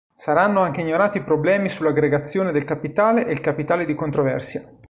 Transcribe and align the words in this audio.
Saranno 0.15 0.61
anche 0.61 0.81
ignorati 0.81 1.19
i 1.19 1.23
problemi 1.23 1.69
sull'aggregazione 1.69 2.51
del 2.51 2.63
capitale 2.63 3.27
e 3.27 3.31
il 3.33 3.39
capitale 3.39 3.85
di 3.85 3.93
controversia. 3.93 4.65